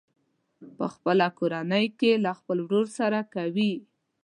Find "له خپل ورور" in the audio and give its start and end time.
2.25-2.87